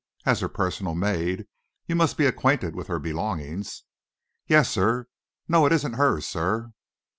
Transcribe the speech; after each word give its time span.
As 0.25 0.39
her 0.39 0.49
personal 0.49 0.95
maid, 0.95 1.45
you 1.85 1.95
must 1.95 2.17
be 2.17 2.25
acquainted 2.25 2.75
with 2.75 2.87
her 2.87 2.97
belongings." 2.97 3.83
"Yes, 4.47 4.67
sir. 4.67 5.05
No, 5.47 5.67
it 5.67 5.71
isn't 5.71 5.93
hers, 5.93 6.25
sir." 6.25 6.71